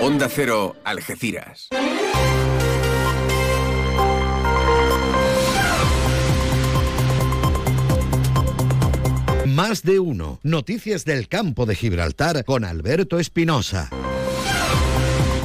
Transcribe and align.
Onda 0.00 0.28
Cero, 0.28 0.76
Algeciras. 0.84 1.68
Más 9.44 9.82
de 9.82 9.98
uno. 9.98 10.38
Noticias 10.44 11.04
del 11.04 11.26
campo 11.26 11.66
de 11.66 11.74
Gibraltar 11.74 12.44
con 12.44 12.64
Alberto 12.64 13.18
Espinosa. 13.18 13.90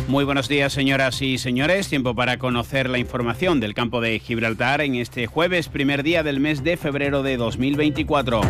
Muy 0.08 0.24
buenos 0.24 0.48
días, 0.48 0.72
señoras 0.72 1.24
y 1.24 1.40
señores. 1.40 1.88
Tiempo 1.88 2.14
para 2.14 2.38
conocer 2.38 2.92
la 2.92 3.00
información 3.00 3.60
del 3.60 3.74
campo 3.74 4.02
de 4.02 4.20
Gibraltar 4.20 4.82
en 4.82 4.94
este 4.94 5.26
jueves, 5.26 5.68
primer 5.68 6.04
día 6.04 6.22
del 6.22 6.40
mes 6.40 6.64
de 6.64 6.78
febrero 6.78 7.24
de 7.24 7.38
2024 7.38 8.42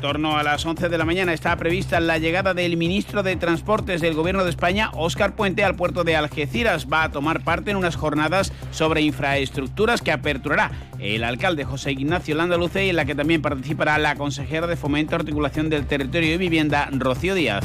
torno 0.00 0.36
a 0.36 0.42
las 0.42 0.64
11 0.64 0.88
de 0.88 0.98
la 0.98 1.04
mañana 1.04 1.32
está 1.32 1.56
prevista 1.56 2.00
la 2.00 2.18
llegada 2.18 2.54
del 2.54 2.76
ministro 2.76 3.22
de 3.22 3.36
Transportes 3.36 4.00
del 4.00 4.14
Gobierno 4.14 4.44
de 4.44 4.50
España, 4.50 4.90
Óscar 4.94 5.34
Puente, 5.34 5.64
al 5.64 5.76
puerto 5.76 6.04
de 6.04 6.16
Algeciras. 6.16 6.86
Va 6.90 7.04
a 7.04 7.10
tomar 7.10 7.42
parte 7.42 7.70
en 7.70 7.76
unas 7.76 7.96
jornadas 7.96 8.52
sobre 8.70 9.02
infraestructuras 9.02 10.00
que 10.00 10.12
aperturará 10.12 10.70
el 10.98 11.24
alcalde 11.24 11.64
José 11.64 11.92
Ignacio 11.92 12.34
Landaluce 12.34 12.86
y 12.86 12.90
en 12.90 12.96
la 12.96 13.04
que 13.04 13.14
también 13.14 13.42
participará 13.42 13.98
la 13.98 14.16
consejera 14.16 14.66
de 14.66 14.76
Fomento, 14.76 15.16
Articulación 15.16 15.68
del 15.68 15.86
Territorio 15.86 16.34
y 16.34 16.38
Vivienda, 16.38 16.88
Rocío 16.92 17.34
Díaz. 17.34 17.64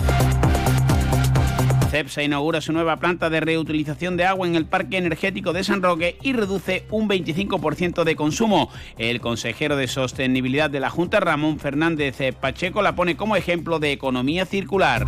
CEPSA 1.94 2.24
inaugura 2.24 2.60
su 2.60 2.74
nueva 2.74 2.98
planta 2.98 3.30
de 3.30 3.40
reutilización 3.40 4.18
de 4.18 4.26
agua 4.26 4.48
en 4.48 4.56
el 4.56 4.66
Parque 4.66 4.98
Energético 4.98 5.54
de 5.54 5.64
San 5.64 5.84
Roque 5.84 6.18
y 6.24 6.34
reduce 6.34 6.88
un 6.90 7.08
25% 7.08 8.04
de 8.04 8.16
consumo. 8.16 8.72
El 8.98 9.22
consejero 9.22 9.76
de 9.76 9.88
Sostenibilidad 9.88 10.72
de 10.72 10.80
la 10.80 10.90
Junta, 10.90 11.20
Ramón 11.20 11.60
Fernández 11.60 12.18
Pacheco, 12.42 12.82
la 12.82 12.96
pone 12.96 13.16
como 13.16 13.36
ejemplo 13.36 13.78
de 13.78 13.92
economía 13.92 14.48
circular. 14.48 15.06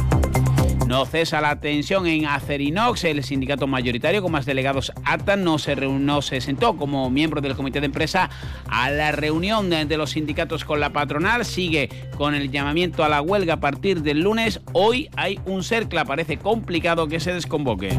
No 0.88 1.06
cesa 1.06 1.42
la 1.42 1.60
tensión 1.60 2.06
en 2.06 2.28
Acerinox. 2.28 3.04
El 3.06 3.24
sindicato 3.24 3.66
mayoritario 3.66 4.22
con 4.22 4.32
más 4.32 4.46
delegados 4.46 4.92
ATA 5.04 5.36
no 5.36 5.58
se, 5.58 5.76
no 5.76 6.22
se 6.22 6.42
sentó 6.42 6.78
como 6.78 7.10
miembro 7.10 7.42
del 7.42 7.56
comité 7.56 7.80
de 7.80 7.88
empresa 7.88 8.30
a 8.70 8.92
la 8.92 9.12
reunión 9.12 9.70
de 9.70 9.98
los 9.98 10.12
sindicatos 10.12 10.64
con 10.64 10.80
la 10.80 10.92
patronal. 10.92 11.44
Sigue 11.44 11.90
con 12.18 12.36
el 12.36 12.52
llamamiento 12.52 13.04
a 13.04 13.10
la 13.10 13.22
huelga 13.22 13.56
a 13.56 13.60
partir 13.60 14.04
del 14.04 14.22
lunes. 14.22 14.62
Hoy 14.74 15.10
hay 15.16 15.40
un 15.46 15.64
cercle. 15.64 16.06
Parece 16.06 16.38
complicado 16.38 17.08
que 17.08 17.20
se 17.20 17.34
desconvoque. 17.34 17.90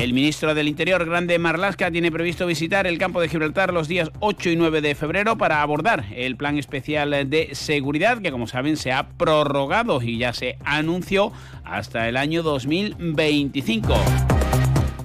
El 0.00 0.14
ministro 0.14 0.54
del 0.54 0.66
Interior, 0.66 1.04
Grande 1.04 1.38
Marlasca, 1.38 1.90
tiene 1.90 2.10
previsto 2.10 2.46
visitar 2.46 2.86
el 2.86 2.96
campo 2.96 3.20
de 3.20 3.28
Gibraltar 3.28 3.74
los 3.74 3.86
días 3.86 4.10
8 4.20 4.48
y 4.48 4.56
9 4.56 4.80
de 4.80 4.94
febrero 4.94 5.36
para 5.36 5.60
abordar 5.60 6.06
el 6.16 6.36
plan 6.36 6.56
especial 6.56 7.10
de 7.28 7.50
seguridad 7.52 8.22
que, 8.22 8.32
como 8.32 8.46
saben, 8.46 8.78
se 8.78 8.92
ha 8.92 9.10
prorrogado 9.10 10.00
y 10.00 10.16
ya 10.16 10.32
se 10.32 10.56
anunció 10.64 11.32
hasta 11.64 12.08
el 12.08 12.16
año 12.16 12.42
2025. 12.42 14.39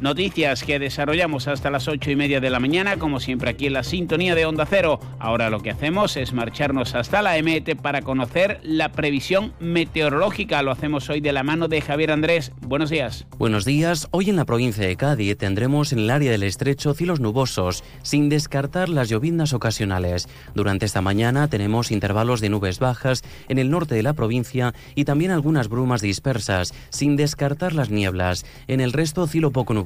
Noticias 0.02 0.64
que 0.64 0.78
desarrollamos 0.78 1.48
hasta 1.48 1.72
las 1.72 1.88
ocho 1.88 2.12
y 2.12 2.18
media 2.18 2.42
de 2.42 2.50
la 2.50 2.60
mañana, 2.60 2.98
como 2.98 3.22
siempre 3.22 3.50
aquí 3.50 3.68
en 3.68 3.74
la 3.74 3.84
sintonía 3.84 4.36
de 4.36 4.46
Onda 4.46 4.66
Cero. 4.70 5.00
Ahora 5.20 5.50
lo 5.50 5.62
que 5.62 5.72
hacemos 5.72 6.18
es 6.18 6.34
marcharnos 6.34 6.96
hasta 6.96 7.22
la 7.22 7.38
EMET 7.38 7.78
para 7.78 8.02
conocer 8.02 8.60
la 8.62 8.92
previsión 8.92 9.54
meteorológica. 9.60 10.62
Lo 10.62 10.72
hacemos 10.72 11.10
hoy 11.10 11.22
de 11.22 11.32
la 11.32 11.44
mano 11.44 11.70
de 11.70 11.80
Javier 11.80 12.12
Andrés. 12.12 12.52
Buenos 12.62 12.90
días. 12.90 13.26
Buenos 13.38 13.64
días. 13.64 14.10
Hoy 14.12 14.30
en 14.30 14.36
la 14.36 14.46
provincia 14.46 14.86
de 14.86 14.98
Cádiz 14.98 15.38
tendremos 15.38 15.94
en 15.94 16.00
el 16.00 16.10
área 16.10 16.32
del 16.32 16.44
estrecho 16.44 16.94
cielos 16.94 17.22
nubosos, 17.22 17.84
sin 18.04 18.28
descartar 18.28 18.90
las 18.90 19.08
llovindas 19.08 19.54
ocasionales. 19.54 20.28
Durante 20.54 20.86
esta 20.86 21.02
mañana 21.02 21.48
tenemos 21.48 21.90
intervalos 21.92 22.42
de 22.42 22.50
nubes 22.50 22.80
bajas 22.80 23.24
en 23.48 23.60
el 23.60 23.72
norte 23.72 23.96
de 23.96 24.04
la 24.04 24.14
provincia 24.14 24.74
y 24.94 25.06
también 25.06 25.32
algunas 25.32 25.70
brumas 25.70 26.02
dispersas, 26.02 26.74
sin 26.90 27.16
descartar 27.16 27.74
las 27.74 27.90
nieblas. 27.90 28.46
En 28.68 28.82
el 28.82 28.92
resto 28.92 29.26
cielo 29.26 29.52
poco 29.52 29.74
nuboso 29.74 29.85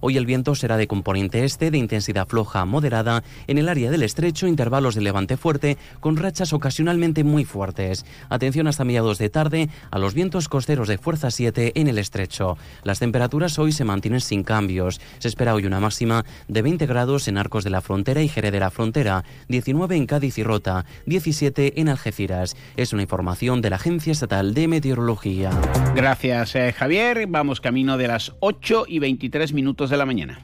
Hoy 0.00 0.16
el 0.16 0.24
viento 0.24 0.54
será 0.54 0.76
de 0.76 0.86
componente 0.86 1.44
este 1.44 1.70
de 1.70 1.78
intensidad 1.78 2.26
floja 2.26 2.64
moderada 2.64 3.22
en 3.46 3.58
el 3.58 3.68
área 3.68 3.90
del 3.90 4.02
estrecho, 4.02 4.46
intervalos 4.46 4.94
de 4.94 5.02
levante 5.02 5.36
fuerte 5.36 5.76
con 6.00 6.16
rachas 6.16 6.52
ocasionalmente 6.52 7.22
muy 7.22 7.44
fuertes. 7.44 8.06
Atención 8.30 8.66
hasta 8.66 8.84
mediados 8.84 9.18
de 9.18 9.28
tarde 9.28 9.68
a 9.90 9.98
los 9.98 10.14
vientos 10.14 10.48
costeros 10.48 10.88
de 10.88 10.96
fuerza 10.96 11.30
7 11.30 11.72
en 11.74 11.88
el 11.88 11.98
estrecho. 11.98 12.56
Las 12.82 12.98
temperaturas 12.98 13.58
hoy 13.58 13.72
se 13.72 13.84
mantienen 13.84 14.20
sin 14.20 14.42
cambios. 14.42 15.00
Se 15.18 15.28
espera 15.28 15.54
hoy 15.54 15.66
una 15.66 15.80
máxima 15.80 16.24
de 16.48 16.62
20 16.62 16.86
grados 16.86 17.28
en 17.28 17.36
Arcos 17.36 17.64
de 17.64 17.70
la 17.70 17.82
Frontera 17.82 18.22
y 18.22 18.28
Jerez 18.28 18.52
de 18.52 18.60
la 18.60 18.70
Frontera, 18.70 19.24
19 19.48 19.96
en 19.96 20.06
Cádiz 20.06 20.38
y 20.38 20.44
Rota, 20.44 20.86
17 21.04 21.78
en 21.80 21.88
Algeciras. 21.90 22.56
Es 22.76 22.92
una 22.94 23.02
información 23.02 23.60
de 23.60 23.70
la 23.70 23.76
Agencia 23.76 24.12
Estatal 24.12 24.54
de 24.54 24.66
Meteorología. 24.68 25.50
Gracias, 25.94 26.56
eh, 26.56 26.72
Javier. 26.72 27.26
Vamos 27.28 27.60
camino 27.60 27.98
de 27.98 28.08
las 28.08 28.32
8 28.40 28.86
y 28.88 28.98
20 28.98 29.25
minutos 29.52 29.90
de 29.90 29.96
la 29.96 30.06
mañana. 30.06 30.40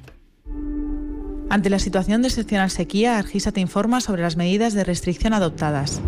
Ante 1.51 1.71
la 1.71 1.79
situación 1.79 2.23
de 2.23 2.29
excepcional 2.29 2.71
sequía, 2.71 3.19
Argisa 3.19 3.53
te 3.53 3.61
informa 3.61 4.01
sobre 4.01 4.23
las 4.23 4.37
medidas 4.37 4.73
de 4.73 4.85
restricción 4.85 5.35
adoptadas. 5.35 6.01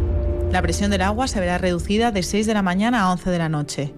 La 0.51 0.63
presión 0.63 0.91
del 0.91 1.03
agua 1.03 1.29
se 1.29 1.41
verá 1.41 1.59
reducida 1.59 2.13
de 2.13 2.23
6 2.23 2.47
de 2.47 2.55
la 2.55 2.63
mañana 2.63 3.03
a 3.03 3.13
11 3.13 3.31
de 3.31 3.39
la 3.39 3.49
noche. 3.49 3.93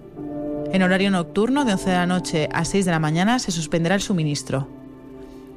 En 0.73 0.83
horario 0.83 1.09
nocturno, 1.09 1.63
de 1.63 1.73
11 1.73 1.89
de 1.89 1.95
la 1.95 2.05
noche 2.05 2.49
a 2.51 2.65
6 2.65 2.83
de 2.83 2.91
la 2.91 2.99
mañana, 2.99 3.39
se 3.39 3.51
suspenderá 3.51 3.95
el 3.95 4.01
suministro. 4.01 4.67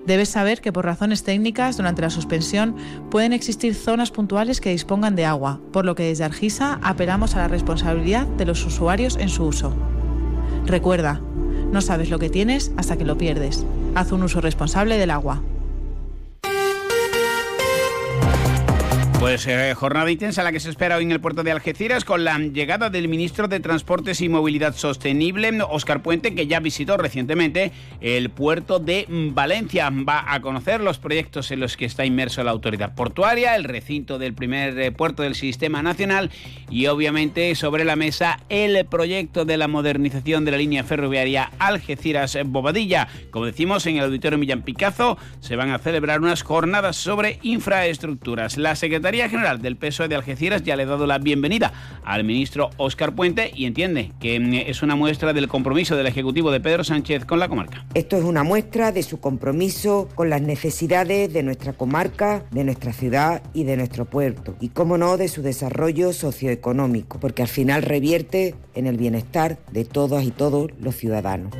Debes 0.06 0.28
saber 0.28 0.60
que 0.60 0.72
por 0.72 0.84
razones 0.84 1.24
técnicas, 1.24 1.76
durante 1.76 2.02
la 2.02 2.10
suspensión, 2.10 2.76
pueden 3.10 3.32
existir 3.32 3.74
zonas 3.74 4.10
puntuales 4.10 4.60
que 4.60 4.70
dispongan 4.70 5.16
de 5.16 5.24
agua, 5.24 5.60
por 5.72 5.84
lo 5.84 5.94
que 5.94 6.04
desde 6.04 6.24
Argisa 6.24 6.78
apelamos 6.82 7.34
a 7.34 7.40
la 7.40 7.48
responsabilidad 7.48 8.26
de 8.26 8.46
los 8.46 8.64
usuarios 8.64 9.16
en 9.16 9.28
su 9.28 9.44
uso. 9.44 9.74
Recuerda, 10.66 11.20
no 11.72 11.80
sabes 11.80 12.10
lo 12.10 12.18
que 12.18 12.30
tienes 12.30 12.72
hasta 12.76 12.96
que 12.96 13.04
lo 13.04 13.16
pierdes. 13.16 13.64
Haz 13.94 14.12
un 14.12 14.22
uso 14.22 14.40
responsable 14.40 14.98
del 14.98 15.10
agua. 15.10 15.42
Pues 19.20 19.46
eh, 19.46 19.74
jornada 19.74 20.10
intensa 20.10 20.42
la 20.42 20.50
que 20.50 20.60
se 20.60 20.70
espera 20.70 20.96
hoy 20.96 21.04
en 21.04 21.12
el 21.12 21.20
puerto 21.20 21.42
de 21.42 21.52
Algeciras 21.52 22.06
con 22.06 22.24
la 22.24 22.38
llegada 22.38 22.88
del 22.88 23.06
ministro 23.06 23.48
de 23.48 23.60
Transportes 23.60 24.22
y 24.22 24.30
Movilidad 24.30 24.74
Sostenible, 24.74 25.60
Óscar 25.68 26.00
Puente, 26.00 26.34
que 26.34 26.46
ya 26.46 26.58
visitó 26.58 26.96
recientemente 26.96 27.70
el 28.00 28.30
puerto 28.30 28.78
de 28.78 29.04
Valencia. 29.10 29.90
Va 29.90 30.24
a 30.32 30.40
conocer 30.40 30.80
los 30.80 30.96
proyectos 30.96 31.50
en 31.50 31.60
los 31.60 31.76
que 31.76 31.84
está 31.84 32.06
inmerso 32.06 32.42
la 32.42 32.50
autoridad 32.50 32.94
portuaria, 32.94 33.56
el 33.56 33.64
recinto 33.64 34.18
del 34.18 34.32
primer 34.32 34.78
eh, 34.78 34.90
puerto 34.90 35.22
del 35.22 35.34
sistema 35.34 35.82
nacional 35.82 36.30
y 36.70 36.86
obviamente 36.86 37.54
sobre 37.56 37.84
la 37.84 37.96
mesa 37.96 38.40
el 38.48 38.86
proyecto 38.86 39.44
de 39.44 39.58
la 39.58 39.68
modernización 39.68 40.46
de 40.46 40.52
la 40.52 40.56
línea 40.56 40.82
ferroviaria 40.82 41.50
Algeciras-Bobadilla. 41.58 43.06
Como 43.30 43.44
decimos 43.44 43.84
en 43.84 43.98
el 43.98 44.04
auditorio 44.04 44.38
Millán 44.38 44.62
Picazo, 44.62 45.18
se 45.40 45.56
van 45.56 45.72
a 45.72 45.78
celebrar 45.78 46.22
unas 46.22 46.42
jornadas 46.42 46.96
sobre 46.96 47.38
infraestructuras. 47.42 48.56
La 48.56 48.76
secretaria 48.76 49.09
Secretaría 49.10 49.28
General 49.28 49.60
del 49.60 49.76
PSOE 49.76 50.06
de 50.06 50.14
Algeciras 50.14 50.62
ya 50.62 50.76
le 50.76 50.84
ha 50.84 50.86
dado 50.86 51.04
la 51.04 51.18
bienvenida 51.18 51.72
al 52.04 52.22
ministro 52.22 52.70
Óscar 52.76 53.12
Puente 53.12 53.50
y 53.52 53.66
entiende 53.66 54.12
que 54.20 54.38
mm, 54.38 54.54
es 54.68 54.84
una 54.84 54.94
muestra 54.94 55.32
del 55.32 55.48
compromiso 55.48 55.96
del 55.96 56.06
Ejecutivo 56.06 56.52
de 56.52 56.60
Pedro 56.60 56.84
Sánchez 56.84 57.24
con 57.24 57.40
la 57.40 57.48
comarca. 57.48 57.84
Esto 57.94 58.16
es 58.16 58.22
una 58.22 58.44
muestra 58.44 58.92
de 58.92 59.02
su 59.02 59.18
compromiso 59.18 60.08
con 60.14 60.30
las 60.30 60.42
necesidades 60.42 61.32
de 61.32 61.42
nuestra 61.42 61.72
comarca, 61.72 62.44
de 62.52 62.62
nuestra 62.62 62.92
ciudad 62.92 63.42
y 63.52 63.64
de 63.64 63.76
nuestro 63.76 64.04
puerto. 64.04 64.54
Y, 64.60 64.68
cómo 64.68 64.96
no, 64.96 65.16
de 65.16 65.26
su 65.26 65.42
desarrollo 65.42 66.12
socioeconómico, 66.12 67.18
porque 67.18 67.42
al 67.42 67.48
final 67.48 67.82
revierte 67.82 68.54
en 68.76 68.86
el 68.86 68.96
bienestar 68.96 69.58
de 69.72 69.84
todas 69.84 70.22
y 70.22 70.30
todos 70.30 70.70
los 70.78 70.94
ciudadanos. 70.94 71.52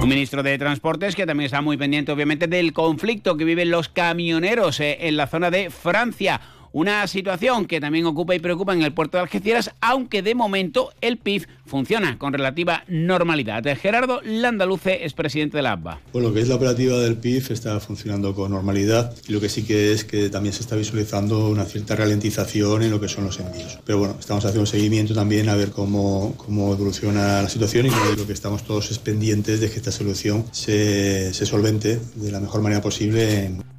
Un 0.00 0.08
ministro 0.08 0.44
de 0.44 0.56
Transportes 0.56 1.16
que 1.16 1.26
también 1.26 1.46
está 1.46 1.62
muy 1.62 1.76
pendiente, 1.76 2.12
obviamente, 2.12 2.46
del 2.46 2.72
conflicto 2.72 3.36
que 3.36 3.44
viven 3.44 3.72
los 3.72 3.88
camioneros 3.88 4.78
eh, 4.78 4.98
en 5.08 5.16
la 5.16 5.26
zona 5.26 5.50
de 5.50 5.70
Francia. 5.70 6.40
Una 6.74 7.06
situación 7.06 7.66
que 7.66 7.80
también 7.80 8.06
ocupa 8.06 8.34
y 8.34 8.38
preocupa 8.38 8.72
en 8.72 8.80
el 8.80 8.94
puerto 8.94 9.18
de 9.18 9.22
Algeciras, 9.22 9.70
aunque 9.82 10.22
de 10.22 10.34
momento 10.34 10.90
el 11.02 11.18
PIB 11.18 11.46
funciona 11.66 12.16
con 12.16 12.32
relativa 12.32 12.84
normalidad. 12.88 13.62
Gerardo 13.76 14.22
Landaluce 14.24 15.04
es 15.04 15.12
presidente 15.12 15.58
de 15.58 15.64
la 15.64 15.72
ABBA. 15.72 16.00
Bueno, 16.14 16.28
lo 16.28 16.34
que 16.34 16.40
es 16.40 16.48
la 16.48 16.54
operativa 16.54 16.98
del 16.98 17.16
PIB 17.16 17.52
está 17.52 17.78
funcionando 17.78 18.34
con 18.34 18.52
normalidad 18.52 19.14
y 19.28 19.32
lo 19.32 19.40
que 19.40 19.50
sí 19.50 19.64
que 19.64 19.92
es 19.92 20.04
que 20.04 20.30
también 20.30 20.54
se 20.54 20.62
está 20.62 20.74
visualizando 20.74 21.50
una 21.50 21.66
cierta 21.66 21.94
ralentización 21.94 22.82
en 22.82 22.90
lo 22.90 22.98
que 22.98 23.08
son 23.08 23.24
los 23.24 23.38
envíos. 23.38 23.78
Pero 23.84 23.98
bueno, 23.98 24.16
estamos 24.18 24.42
haciendo 24.46 24.62
un 24.62 24.66
seguimiento 24.66 25.14
también 25.14 25.50
a 25.50 25.56
ver 25.56 25.72
cómo, 25.72 26.34
cómo 26.38 26.72
evoluciona 26.72 27.42
la 27.42 27.48
situación 27.50 27.86
y 27.86 28.16
lo 28.16 28.26
que 28.26 28.32
estamos 28.32 28.64
todos 28.64 28.90
es 28.90 28.98
pendientes 28.98 29.60
de 29.60 29.70
que 29.70 29.76
esta 29.76 29.92
solución 29.92 30.46
se, 30.52 31.34
se 31.34 31.44
solvente 31.44 32.00
de 32.14 32.30
la 32.32 32.40
mejor 32.40 32.62
manera 32.62 32.80
posible. 32.80 33.44
En 33.44 33.71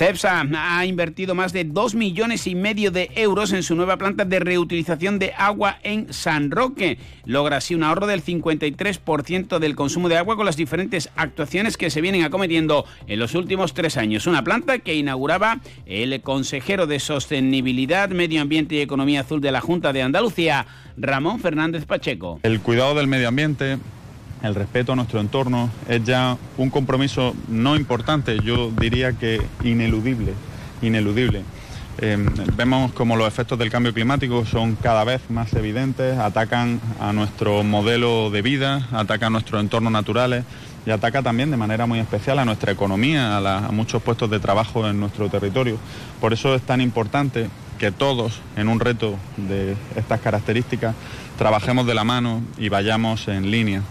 CEPSA 0.00 0.46
ha 0.56 0.86
invertido 0.86 1.34
más 1.34 1.52
de 1.52 1.64
2 1.64 1.94
millones 1.94 2.46
y 2.46 2.54
medio 2.54 2.90
de 2.90 3.10
euros 3.16 3.52
en 3.52 3.62
su 3.62 3.76
nueva 3.76 3.98
planta 3.98 4.24
de 4.24 4.40
reutilización 4.40 5.18
de 5.18 5.34
agua 5.36 5.78
en 5.82 6.10
San 6.10 6.50
Roque. 6.50 6.96
Logra 7.26 7.58
así 7.58 7.74
un 7.74 7.82
ahorro 7.82 8.06
del 8.06 8.24
53% 8.24 9.58
del 9.58 9.76
consumo 9.76 10.08
de 10.08 10.16
agua 10.16 10.36
con 10.36 10.46
las 10.46 10.56
diferentes 10.56 11.10
actuaciones 11.16 11.76
que 11.76 11.90
se 11.90 12.00
vienen 12.00 12.24
acometiendo 12.24 12.86
en 13.08 13.18
los 13.18 13.34
últimos 13.34 13.74
tres 13.74 13.98
años. 13.98 14.26
Una 14.26 14.42
planta 14.42 14.78
que 14.78 14.94
inauguraba 14.94 15.60
el 15.84 16.22
consejero 16.22 16.86
de 16.86 16.98
Sostenibilidad, 16.98 18.08
Medio 18.08 18.40
Ambiente 18.40 18.76
y 18.76 18.80
Economía 18.80 19.20
Azul 19.20 19.42
de 19.42 19.52
la 19.52 19.60
Junta 19.60 19.92
de 19.92 20.00
Andalucía, 20.00 20.64
Ramón 20.96 21.40
Fernández 21.40 21.84
Pacheco. 21.84 22.40
El 22.42 22.60
cuidado 22.60 22.94
del 22.94 23.06
medio 23.06 23.28
ambiente 23.28 23.76
el 24.42 24.54
respeto 24.54 24.92
a 24.92 24.96
nuestro 24.96 25.20
entorno 25.20 25.70
es 25.88 26.04
ya 26.04 26.36
un 26.56 26.70
compromiso 26.70 27.34
no 27.48 27.76
importante, 27.76 28.38
yo 28.42 28.70
diría 28.70 29.12
que 29.12 29.40
ineludible, 29.62 30.34
ineludible. 30.82 31.42
Em, 31.98 32.26
vemos 32.56 32.92
como 32.92 33.16
los 33.16 33.28
efectos 33.28 33.58
del 33.58 33.70
cambio 33.70 33.92
climático 33.92 34.46
son 34.46 34.76
cada 34.76 35.04
vez 35.04 35.20
más 35.28 35.52
evidentes, 35.52 36.18
atacan 36.18 36.80
a 36.98 37.12
nuestro 37.12 37.62
modelo 37.62 38.30
de 38.30 38.40
vida, 38.40 38.88
atacan 38.92 39.26
a 39.26 39.30
nuestros 39.30 39.60
entornos 39.60 39.92
naturales 39.92 40.44
y 40.86 40.90
ataca 40.90 41.22
también 41.22 41.50
de 41.50 41.58
manera 41.58 41.84
muy 41.84 41.98
especial 41.98 42.38
a 42.38 42.46
nuestra 42.46 42.72
economía, 42.72 43.36
a, 43.36 43.66
a 43.66 43.72
muchos 43.72 44.02
puestos 44.02 44.30
de 44.30 44.40
trabajo 44.40 44.88
en 44.88 44.98
nuestro 44.98 45.28
territorio. 45.28 45.76
Por 46.20 46.32
eso 46.32 46.54
es 46.54 46.62
tan 46.62 46.80
importante 46.80 47.50
que 47.78 47.92
todos 47.92 48.40
en 48.56 48.68
un 48.68 48.80
reto 48.80 49.16
de 49.36 49.76
estas 49.96 50.20
características 50.20 50.94
trabajemos 51.36 51.86
de 51.86 51.94
la 51.94 52.04
mano 52.04 52.42
y 52.56 52.68
vayamos 52.68 53.28
en 53.28 53.50
línea. 53.50 53.82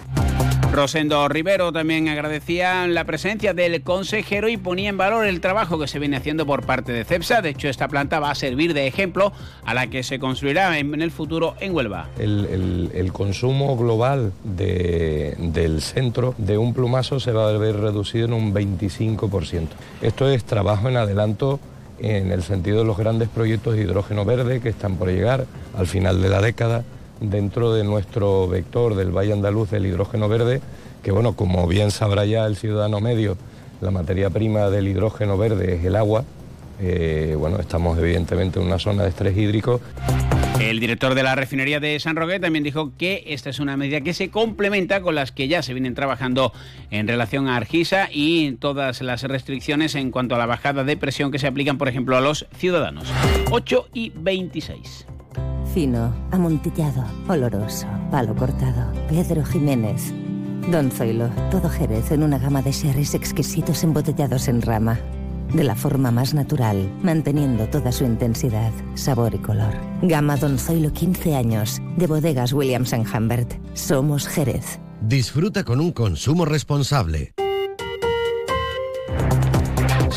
Rosendo 0.71 1.27
Rivero 1.27 1.71
también 1.71 2.07
agradecía 2.09 2.85
la 2.87 3.03
presencia 3.03 3.53
del 3.53 3.81
consejero 3.81 4.49
y 4.49 4.57
ponía 4.57 4.89
en 4.89 4.97
valor 4.97 5.25
el 5.25 5.41
trabajo 5.41 5.79
que 5.79 5.87
se 5.87 5.97
viene 5.97 6.17
haciendo 6.17 6.45
por 6.45 6.65
parte 6.65 6.91
de 6.91 7.05
CEPSA. 7.05 7.41
De 7.41 7.49
hecho, 7.49 7.67
esta 7.69 7.87
planta 7.87 8.19
va 8.19 8.29
a 8.29 8.35
servir 8.35 8.73
de 8.73 8.85
ejemplo 8.85 9.33
a 9.65 9.73
la 9.73 9.87
que 9.87 10.03
se 10.03 10.19
construirá 10.19 10.77
en 10.77 11.01
el 11.01 11.11
futuro 11.11 11.55
en 11.59 11.73
Huelva. 11.73 12.07
El, 12.19 13.09
consumo 13.11 13.75
global 13.75 14.31
del 14.43 15.81
centro 15.81 16.35
de 16.37 16.57
un 16.57 16.73
plumazo 16.73 17.19
se 17.19 17.31
va 17.31 17.49
a 17.49 17.57
ver 17.57 17.75
reducido 17.77 18.25
en 18.25 18.33
un 18.33 18.53
25%. 18.53 19.67
Esto 20.01 20.29
es 20.29 20.43
trabajo 20.43 20.87
en 20.87 20.97
adelanto 20.97 21.59
en 21.97 22.31
el 22.31 22.43
sentido 22.43 22.79
de 22.79 22.85
los 22.85 22.97
grandes 22.97 23.27
proyectos 23.27 23.75
de 23.75 23.81
hidrógeno 23.81 24.23
verde 24.23 24.61
que 24.61 24.69
están 24.69 24.97
por 24.97 25.09
llegar 25.09 25.45
al 25.77 25.87
final 25.87 26.21
de 26.21 26.29
la 26.29 26.41
década 26.41 26.83
dentro 27.21 27.73
de 27.73 27.83
nuestro 27.83 28.47
vector 28.47 28.95
del 28.95 29.11
Valle 29.11 29.33
Andaluz 29.33 29.69
del 29.71 29.85
hidrógeno 29.85 30.29
verde, 30.29 30.61
que 31.03 31.11
bueno, 31.11 31.33
como 31.33 31.67
bien 31.67 31.91
sabrá 31.91 32.25
ya 32.25 32.45
el 32.45 32.55
ciudadano 32.55 32.99
medio, 32.99 33.37
la 33.81 33.91
materia 33.91 34.29
prima 34.29 34.69
del 34.69 34.87
hidrógeno 34.87 35.37
verde 35.37 35.75
es 35.75 35.85
el 35.85 35.95
agua. 35.95 36.25
Eh, 36.81 37.35
bueno, 37.37 37.59
estamos 37.59 37.97
evidentemente 37.97 38.59
en 38.59 38.65
una 38.65 38.79
zona 38.79 39.03
de 39.03 39.09
estrés 39.09 39.37
hídrico. 39.37 39.81
El 40.59 40.81
director 40.81 41.15
de 41.15 41.23
la 41.23 41.35
refinería 41.35 41.79
de 41.79 41.97
San 42.01 42.17
Roque 42.17 42.39
también 42.39 42.63
dijo 42.65 42.91
que 42.97 43.23
esta 43.27 43.49
es 43.49 43.59
una 43.59 43.77
medida 43.77 44.01
que 44.01 44.13
se 44.13 44.29
complementa 44.29 45.01
con 45.01 45.15
las 45.15 45.31
que 45.31 45.47
ya 45.47 45.63
se 45.63 45.73
vienen 45.73 45.95
trabajando 45.95 46.51
en 46.91 47.07
relación 47.07 47.47
a 47.47 47.55
Argisa 47.55 48.09
y 48.11 48.51
todas 48.53 49.01
las 49.01 49.23
restricciones 49.23 49.95
en 49.95 50.11
cuanto 50.11 50.35
a 50.35 50.37
la 50.37 50.45
bajada 50.45 50.83
de 50.83 50.97
presión 50.97 51.31
que 51.31 51.39
se 51.39 51.47
aplican, 51.47 51.77
por 51.77 51.87
ejemplo, 51.87 52.17
a 52.17 52.21
los 52.21 52.45
ciudadanos. 52.57 53.07
8 53.51 53.87
y 53.93 54.11
26. 54.15 55.05
Amontillado, 56.31 57.05
oloroso, 57.29 57.87
palo 58.11 58.35
cortado. 58.35 58.91
Pedro 59.07 59.45
Jiménez. 59.45 60.11
Don 60.69 60.91
Zoilo, 60.91 61.29
todo 61.51 61.69
Jerez 61.69 62.11
en 62.11 62.23
una 62.23 62.37
gama 62.37 62.61
de 62.61 62.73
sherries 62.73 63.13
exquisitos 63.13 63.81
embotellados 63.85 64.49
en 64.49 64.61
rama 64.61 64.99
de 65.53 65.63
la 65.63 65.75
forma 65.75 66.11
más 66.11 66.33
natural, 66.33 66.91
manteniendo 67.01 67.65
toda 67.69 67.93
su 67.93 68.03
intensidad, 68.03 68.73
sabor 68.95 69.33
y 69.33 69.37
color. 69.37 69.73
Gama 70.01 70.35
Don 70.35 70.59
Zoilo 70.59 70.91
15 70.91 71.35
años, 71.35 71.81
de 71.95 72.07
bodegas 72.07 72.51
Williams⁇ 72.51 72.91
Humbert. 73.17 73.53
Somos 73.73 74.27
Jerez. 74.27 74.81
Disfruta 74.99 75.63
con 75.63 75.79
un 75.79 75.93
consumo 75.93 76.43
responsable. 76.43 77.33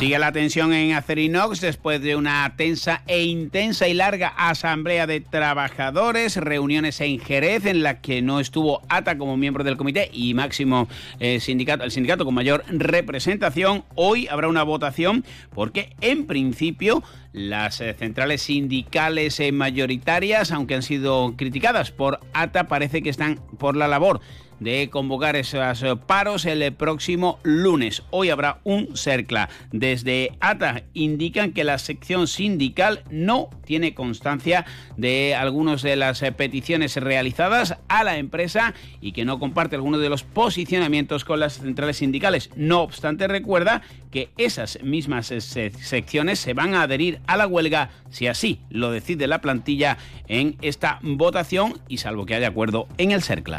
Sigue 0.02 0.18
la 0.18 0.32
tensión 0.32 0.72
en 0.72 0.94
Acerinox 0.94 1.60
después 1.60 2.02
de 2.02 2.16
una 2.16 2.52
tensa 2.56 3.04
e 3.06 3.22
intensa 3.22 3.86
y 3.86 3.94
larga 3.94 4.32
asamblea 4.36 5.06
de 5.06 5.20
trabajadores, 5.20 6.38
reuniones 6.38 7.00
en 7.00 7.20
Jerez 7.20 7.66
en 7.66 7.84
la 7.84 8.00
que 8.00 8.20
no 8.20 8.40
estuvo 8.40 8.82
ATA 8.88 9.16
como 9.16 9.36
miembro 9.36 9.62
del 9.62 9.76
comité 9.76 10.10
y 10.12 10.34
máximo 10.34 10.88
eh, 11.20 11.38
sindicato, 11.38 11.84
el 11.84 11.92
sindicato 11.92 12.24
con 12.24 12.34
mayor 12.34 12.64
representación. 12.68 13.84
Hoy 13.94 14.26
habrá 14.26 14.48
una 14.48 14.64
votación 14.64 15.24
porque 15.54 15.94
en 16.00 16.26
principio 16.26 17.04
las 17.32 17.80
eh, 17.80 17.94
centrales 17.96 18.42
sindicales 18.42 19.38
eh, 19.38 19.52
mayoritarias, 19.52 20.50
aunque 20.50 20.74
han 20.74 20.82
sido 20.82 21.34
criticadas 21.36 21.92
por 21.92 22.18
ATA, 22.34 22.66
parece 22.66 23.02
que 23.02 23.10
están 23.10 23.38
por 23.56 23.76
la 23.76 23.86
labor 23.86 24.20
de 24.62 24.90
convocar 24.90 25.36
esos 25.36 25.82
eh, 25.82 25.96
paros 25.96 26.46
el 26.46 26.72
próximo 26.72 27.38
lunes. 27.42 28.02
Hoy 28.10 28.30
habrá 28.30 28.60
un 28.64 28.96
CERCLA. 28.96 29.48
Desde 29.72 30.32
ATA 30.40 30.84
indican 30.94 31.52
que 31.52 31.64
la 31.64 31.78
sección 31.78 32.26
sindical 32.26 33.02
no 33.10 33.50
tiene 33.64 33.94
constancia 33.94 34.64
de 34.96 35.34
algunas 35.34 35.82
de 35.82 35.96
las 35.96 36.22
eh, 36.22 36.32
peticiones 36.32 36.96
realizadas 36.96 37.76
a 37.88 38.04
la 38.04 38.18
empresa 38.18 38.74
y 39.00 39.12
que 39.12 39.24
no 39.24 39.38
comparte 39.38 39.76
algunos 39.76 40.00
de 40.00 40.08
los 40.08 40.22
posicionamientos 40.22 41.24
con 41.24 41.40
las 41.40 41.58
centrales 41.58 41.96
sindicales. 41.96 42.50
No 42.56 42.82
obstante, 42.82 43.28
recuerda 43.28 43.82
que 44.12 44.30
esas 44.36 44.78
mismas 44.82 45.32
eh, 45.32 45.40
secciones 45.40 46.38
se 46.38 46.54
van 46.54 46.74
a 46.74 46.82
adherir 46.82 47.20
a 47.26 47.36
la 47.36 47.48
huelga 47.48 47.90
si 48.10 48.28
así 48.28 48.60
lo 48.70 48.92
decide 48.92 49.26
la 49.26 49.40
plantilla 49.40 49.98
en 50.28 50.56
esta 50.62 51.00
votación 51.02 51.80
y 51.88 51.96
salvo 51.96 52.26
que 52.26 52.36
haya 52.36 52.48
acuerdo 52.48 52.86
en 52.98 53.10
el 53.10 53.22
CERCLA. 53.22 53.58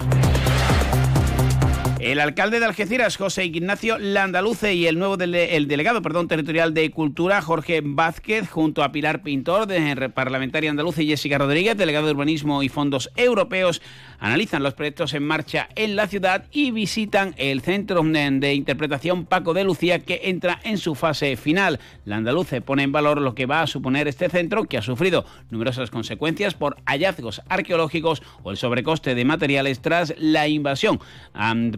El 2.04 2.20
alcalde 2.20 2.60
de 2.60 2.66
Algeciras, 2.66 3.16
José 3.16 3.46
Ignacio 3.46 3.98
Landaluce, 3.98 4.74
y 4.74 4.88
el 4.88 5.00
nuevo 5.00 5.16
el 5.18 5.68
delegado 5.70 6.02
perdón, 6.02 6.28
territorial 6.28 6.74
de 6.74 6.92
Cultura, 6.92 7.42
Jorge 7.42 7.80
Vázquez, 7.82 8.50
junto 8.50 8.84
a 8.84 8.92
Pilar 8.92 9.22
Pintor, 9.22 9.68
de 9.68 10.10
parlamentaria 10.10 10.70
andaluza, 10.70 11.02
y 11.02 11.08
Jessica 11.08 11.38
Rodríguez, 11.38 11.78
delegado 11.78 12.08
de 12.08 12.12
Urbanismo 12.12 12.62
y 12.62 12.68
Fondos 12.68 13.10
Europeos, 13.16 13.82
analizan 14.20 14.64
los 14.64 14.74
proyectos 14.74 15.14
en 15.14 15.24
marcha 15.24 15.70
en 15.76 15.96
la 15.96 16.08
ciudad 16.08 16.44
y 16.52 16.72
visitan 16.72 17.36
el 17.38 17.62
Centro 17.62 18.04
de 18.04 18.54
Interpretación 18.54 19.26
Paco 19.26 19.54
de 19.54 19.64
Lucía, 19.64 20.00
que 20.00 20.24
entra 20.26 20.60
en 20.66 20.80
su 20.80 20.96
fase 20.96 21.38
final. 21.38 21.80
Landaluce 22.04 22.60
pone 22.60 22.84
en 22.84 22.92
valor 22.92 23.22
lo 23.22 23.34
que 23.34 23.46
va 23.46 23.62
a 23.62 23.68
suponer 23.68 24.10
este 24.10 24.28
centro, 24.28 24.66
que 24.66 24.78
ha 24.78 24.82
sufrido 24.82 25.26
numerosas 25.52 25.90
consecuencias 25.90 26.54
por 26.54 26.76
hallazgos 26.86 27.42
arqueológicos 27.48 28.22
o 28.44 28.52
el 28.52 28.58
sobrecoste 28.58 29.16
de 29.16 29.24
materiales 29.24 29.80
tras 29.80 30.14
la 30.18 30.50
invasión 30.50 31.00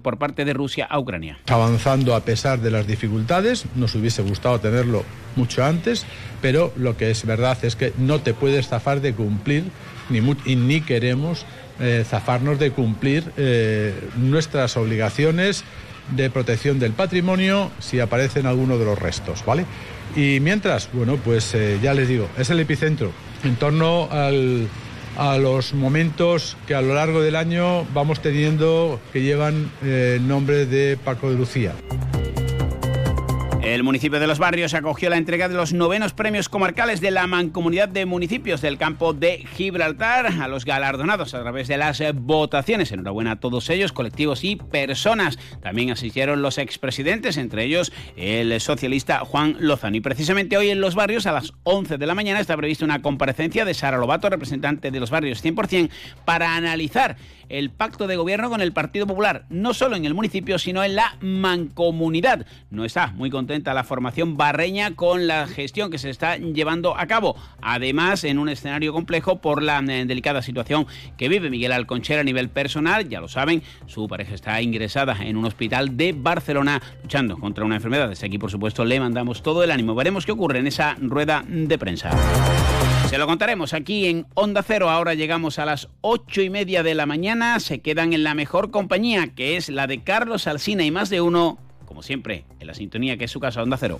por 0.01 0.14
parte 0.17 0.45
de 0.45 0.53
Rusia 0.53 0.85
a 0.85 0.99
Ucrania. 0.99 1.37
Avanzando 1.47 2.15
a 2.15 2.21
pesar 2.21 2.59
de 2.59 2.71
las 2.71 2.87
dificultades, 2.87 3.65
nos 3.75 3.95
hubiese 3.95 4.21
gustado 4.21 4.59
tenerlo 4.59 5.03
mucho 5.35 5.63
antes, 5.63 6.05
pero 6.41 6.71
lo 6.77 6.97
que 6.97 7.11
es 7.11 7.25
verdad 7.25 7.57
es 7.63 7.75
que 7.75 7.93
no 7.97 8.19
te 8.19 8.33
puedes 8.33 8.67
zafar 8.67 9.01
de 9.01 9.13
cumplir, 9.13 9.65
ni, 10.09 10.21
ni 10.55 10.81
queremos 10.81 11.45
eh, 11.79 12.05
zafarnos 12.07 12.57
de 12.57 12.71
cumplir 12.71 13.31
eh, 13.35 13.93
nuestras 14.15 14.77
obligaciones 14.77 15.63
de 16.15 16.29
protección 16.29 16.79
del 16.79 16.93
patrimonio 16.93 17.71
si 17.79 17.99
aparecen 17.99 18.45
algunos 18.45 18.79
de 18.79 18.85
los 18.85 18.97
restos, 18.97 19.43
¿vale? 19.45 19.65
Y 20.15 20.39
mientras, 20.39 20.89
bueno, 20.93 21.17
pues 21.17 21.53
eh, 21.53 21.79
ya 21.81 21.93
les 21.93 22.07
digo, 22.07 22.29
es 22.37 22.49
el 22.49 22.59
epicentro 22.59 23.11
en 23.43 23.55
torno 23.55 24.07
al 24.11 24.67
a 25.17 25.37
los 25.37 25.73
momentos 25.73 26.57
que 26.67 26.75
a 26.75 26.81
lo 26.81 26.93
largo 26.93 27.21
del 27.21 27.35
año 27.35 27.85
vamos 27.93 28.21
teniendo 28.21 28.99
que 29.13 29.21
llevan 29.21 29.71
eh, 29.83 30.15
el 30.17 30.27
nombre 30.27 30.65
de 30.65 30.97
Paco 30.97 31.29
de 31.29 31.37
Lucía. 31.37 31.73
El 33.65 33.81
municipio 33.81 34.19
de 34.19 34.27
Los 34.27 34.37
Barrios 34.37 34.75
acogió 34.75 35.09
la 35.09 35.17
entrega 35.17 35.49
de 35.49 35.55
los 35.55 35.73
novenos 35.73 36.13
premios 36.13 36.49
comarcales 36.49 37.01
de 37.01 37.09
la 37.09 37.25
Mancomunidad 37.25 37.89
de 37.89 38.05
Municipios 38.05 38.61
del 38.61 38.77
campo 38.77 39.11
de 39.11 39.43
Gibraltar 39.55 40.27
a 40.27 40.47
los 40.47 40.65
galardonados 40.65 41.33
a 41.33 41.41
través 41.41 41.67
de 41.67 41.77
las 41.77 41.99
votaciones. 42.13 42.91
Enhorabuena 42.91 43.31
a 43.31 43.39
todos 43.39 43.71
ellos, 43.71 43.91
colectivos 43.91 44.43
y 44.43 44.55
personas. 44.55 45.39
También 45.63 45.89
asistieron 45.89 46.43
los 46.43 46.59
expresidentes, 46.59 47.37
entre 47.37 47.63
ellos 47.63 47.91
el 48.15 48.61
socialista 48.61 49.25
Juan 49.25 49.57
Lozano. 49.59 49.97
Y 49.97 50.01
precisamente 50.01 50.57
hoy 50.57 50.69
en 50.69 50.79
Los 50.79 50.93
Barrios, 50.93 51.25
a 51.25 51.31
las 51.31 51.53
11 51.63 51.97
de 51.97 52.05
la 52.05 52.13
mañana, 52.13 52.39
está 52.39 52.55
prevista 52.55 52.85
una 52.85 53.01
comparecencia 53.01 53.65
de 53.65 53.73
Sara 53.73 53.97
Lobato, 53.97 54.29
representante 54.29 54.91
de 54.91 54.99
Los 54.99 55.09
Barrios 55.09 55.43
100%, 55.43 55.89
para 56.23 56.55
analizar 56.55 57.17
el 57.49 57.69
pacto 57.69 58.07
de 58.07 58.15
gobierno 58.15 58.49
con 58.49 58.61
el 58.61 58.73
Partido 58.73 59.07
Popular, 59.07 59.45
no 59.49 59.73
solo 59.73 59.95
en 59.95 60.05
el 60.05 60.13
municipio, 60.13 60.57
sino 60.59 60.83
en 60.83 60.95
la 60.95 61.17
mancomunidad. 61.21 62.45
No 62.69 62.85
está 62.85 63.07
muy 63.07 63.29
contenta 63.29 63.73
la 63.73 63.83
formación 63.83 64.37
barreña 64.37 64.95
con 64.95 65.27
la 65.27 65.47
gestión 65.47 65.91
que 65.91 65.97
se 65.97 66.09
está 66.09 66.37
llevando 66.37 66.97
a 66.97 67.07
cabo. 67.07 67.35
Además, 67.61 68.23
en 68.23 68.39
un 68.39 68.49
escenario 68.49 68.93
complejo 68.93 69.41
por 69.41 69.61
la 69.61 69.79
eh, 69.79 70.05
delicada 70.05 70.41
situación 70.41 70.87
que 71.17 71.29
vive 71.29 71.49
Miguel 71.49 71.71
Alconchera 71.71 72.21
a 72.21 72.23
nivel 72.23 72.49
personal. 72.49 73.07
Ya 73.09 73.21
lo 73.21 73.27
saben, 73.27 73.63
su 73.85 74.07
pareja 74.07 74.33
está 74.33 74.61
ingresada 74.61 75.17
en 75.21 75.37
un 75.37 75.45
hospital 75.45 75.97
de 75.97 76.13
Barcelona 76.13 76.81
luchando 77.03 77.37
contra 77.37 77.65
una 77.65 77.75
enfermedad. 77.75 78.09
Desde 78.09 78.27
aquí, 78.27 78.37
por 78.37 78.51
supuesto, 78.51 78.85
le 78.85 78.99
mandamos 78.99 79.43
todo 79.43 79.63
el 79.63 79.71
ánimo. 79.71 79.95
Veremos 79.95 80.25
qué 80.25 80.31
ocurre 80.31 80.59
en 80.59 80.67
esa 80.67 80.95
rueda 80.99 81.43
de 81.47 81.77
prensa. 81.77 82.11
Se 83.09 83.19
lo 83.19 83.27
contaremos 83.27 83.73
aquí 83.73 84.07
en 84.07 84.25
Onda 84.33 84.63
Cero. 84.63 84.89
Ahora 84.89 85.13
llegamos 85.13 85.59
a 85.59 85.65
las 85.65 85.89
ocho 86.01 86.41
y 86.41 86.49
media 86.49 86.81
de 86.81 86.95
la 86.95 87.05
mañana. 87.05 87.59
Se 87.59 87.79
quedan 87.79 88.13
en 88.13 88.23
la 88.23 88.33
mejor 88.33 88.71
compañía, 88.71 89.33
que 89.35 89.57
es 89.57 89.69
la 89.69 89.87
de 89.87 90.03
Carlos 90.03 90.47
Alsina 90.47 90.83
y 90.83 90.91
más 90.91 91.09
de 91.09 91.21
uno, 91.21 91.59
como 91.85 92.01
siempre, 92.01 92.45
en 92.59 92.67
la 92.67 92.73
sintonía 92.73 93.17
que 93.17 93.25
es 93.25 93.31
su 93.31 93.39
casa 93.39 93.61
Onda 93.61 93.77
Cero. 93.77 93.99